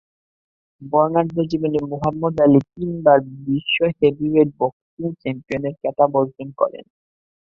বর্ণাঢ্য 0.81 1.37
জীবনে 1.51 1.79
Muhammad 1.91 2.35
Ali 2.45 2.59
তিনবার 2.71 3.17
বিশ্ব 3.45 3.77
হেভিওয়েট 3.97 4.49
বক্সিং 4.59 5.07
চ্যাম্পিয়নের 5.21 5.73
খেতাব 5.81 6.11
অর্জন 6.19 6.47
করেন। 6.57 6.85